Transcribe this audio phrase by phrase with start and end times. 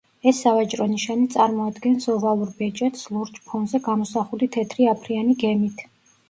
[0.29, 5.87] ეს სავაჭრო ნიშანი წარმოადგენს ოვალურ ბეჭედს, ლურჯ ფონზე გამოსახული თეთრი აფრიანი გემით.